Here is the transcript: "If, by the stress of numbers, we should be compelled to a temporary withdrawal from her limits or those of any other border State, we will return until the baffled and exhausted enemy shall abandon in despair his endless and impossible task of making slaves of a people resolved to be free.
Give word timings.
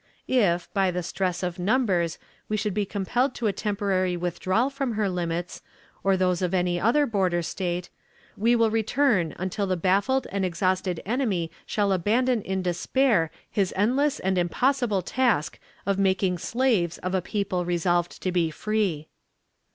"If, 0.27 0.67
by 0.73 0.89
the 0.89 1.03
stress 1.03 1.43
of 1.43 1.59
numbers, 1.59 2.17
we 2.49 2.57
should 2.57 2.73
be 2.73 2.87
compelled 2.87 3.35
to 3.35 3.45
a 3.45 3.53
temporary 3.53 4.17
withdrawal 4.17 4.71
from 4.71 4.93
her 4.93 5.07
limits 5.07 5.61
or 6.03 6.17
those 6.17 6.41
of 6.41 6.55
any 6.55 6.79
other 6.79 7.05
border 7.05 7.43
State, 7.43 7.91
we 8.35 8.55
will 8.55 8.71
return 8.71 9.35
until 9.37 9.67
the 9.67 9.77
baffled 9.77 10.25
and 10.31 10.43
exhausted 10.43 11.01
enemy 11.05 11.51
shall 11.67 11.91
abandon 11.91 12.41
in 12.41 12.63
despair 12.63 13.29
his 13.47 13.73
endless 13.77 14.19
and 14.19 14.39
impossible 14.39 15.03
task 15.03 15.59
of 15.85 15.99
making 15.99 16.39
slaves 16.39 16.97
of 17.03 17.13
a 17.13 17.21
people 17.21 17.63
resolved 17.63 18.23
to 18.23 18.31
be 18.31 18.49
free. 18.49 19.07